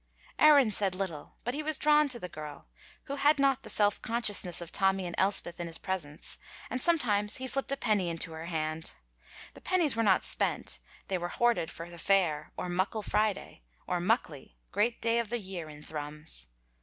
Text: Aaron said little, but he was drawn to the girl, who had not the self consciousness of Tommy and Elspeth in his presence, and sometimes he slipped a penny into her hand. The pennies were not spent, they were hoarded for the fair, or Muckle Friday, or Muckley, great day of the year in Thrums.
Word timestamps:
Aaron 0.39 0.71
said 0.71 0.95
little, 0.95 1.35
but 1.43 1.53
he 1.53 1.61
was 1.61 1.77
drawn 1.77 2.07
to 2.09 2.19
the 2.19 2.27
girl, 2.27 2.67
who 3.03 3.17
had 3.17 3.37
not 3.37 3.61
the 3.61 3.69
self 3.69 4.01
consciousness 4.01 4.59
of 4.59 4.71
Tommy 4.71 5.05
and 5.05 5.13
Elspeth 5.19 5.59
in 5.59 5.67
his 5.67 5.77
presence, 5.77 6.39
and 6.71 6.81
sometimes 6.81 7.37
he 7.37 7.45
slipped 7.45 7.71
a 7.71 7.77
penny 7.77 8.09
into 8.09 8.31
her 8.31 8.47
hand. 8.47 8.95
The 9.53 9.61
pennies 9.61 9.95
were 9.95 10.01
not 10.01 10.23
spent, 10.23 10.79
they 11.07 11.19
were 11.19 11.29
hoarded 11.29 11.69
for 11.69 11.87
the 11.87 11.99
fair, 11.99 12.51
or 12.57 12.67
Muckle 12.67 13.03
Friday, 13.03 13.61
or 13.85 13.99
Muckley, 13.99 14.57
great 14.71 15.03
day 15.03 15.19
of 15.19 15.29
the 15.29 15.37
year 15.37 15.69
in 15.69 15.83
Thrums. 15.83 16.47